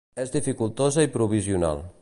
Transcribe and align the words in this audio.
És 0.21 0.31
dificultosa 0.35 1.05
i 1.09 1.13
provisional. 1.19 1.89